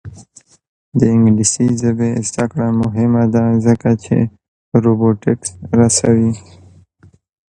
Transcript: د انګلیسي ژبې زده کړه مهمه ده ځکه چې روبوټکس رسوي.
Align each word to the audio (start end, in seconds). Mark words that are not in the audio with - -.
د 0.99 0.99
انګلیسي 1.13 1.65
ژبې 1.81 2.09
زده 2.27 2.45
کړه 2.51 2.67
مهمه 2.81 3.23
ده 3.33 3.43
ځکه 3.65 3.89
چې 4.03 4.17
روبوټکس 4.83 5.49
رسوي. 5.79 6.33